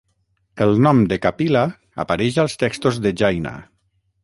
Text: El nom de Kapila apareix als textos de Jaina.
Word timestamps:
El 0.65 0.71
nom 0.85 1.01
de 1.11 1.19
Kapila 1.25 1.67
apareix 2.05 2.41
als 2.45 2.57
textos 2.65 3.01
de 3.07 3.15
Jaina. 3.23 3.55